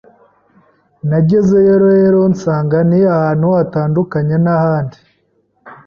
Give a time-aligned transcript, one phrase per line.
[1.09, 4.97] nagezeyo rero nsanga ni ahantu hatandukanye n’ahandi